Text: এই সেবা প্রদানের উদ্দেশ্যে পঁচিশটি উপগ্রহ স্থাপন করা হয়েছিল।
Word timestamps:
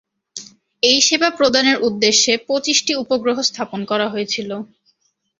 এই 0.83 0.99
সেবা 1.07 1.29
প্রদানের 1.37 1.77
উদ্দেশ্যে 1.87 2.33
পঁচিশটি 2.47 2.93
উপগ্রহ 2.95 3.37
স্থাপন 3.49 3.79
করা 3.91 4.07
হয়েছিল। 4.09 4.49